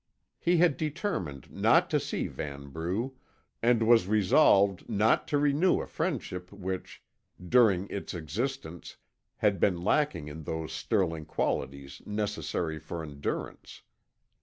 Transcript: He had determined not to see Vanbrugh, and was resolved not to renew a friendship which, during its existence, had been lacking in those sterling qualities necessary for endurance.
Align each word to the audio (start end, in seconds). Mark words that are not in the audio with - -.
He 0.39 0.57
had 0.57 0.77
determined 0.77 1.51
not 1.51 1.87
to 1.91 1.99
see 1.99 2.27
Vanbrugh, 2.27 3.11
and 3.61 3.87
was 3.87 4.07
resolved 4.07 4.89
not 4.89 5.27
to 5.27 5.37
renew 5.37 5.79
a 5.79 5.85
friendship 5.85 6.51
which, 6.51 7.03
during 7.47 7.87
its 7.91 8.15
existence, 8.15 8.97
had 9.35 9.59
been 9.59 9.83
lacking 9.83 10.27
in 10.27 10.41
those 10.41 10.73
sterling 10.73 11.25
qualities 11.25 12.01
necessary 12.07 12.79
for 12.79 13.03
endurance. 13.03 13.83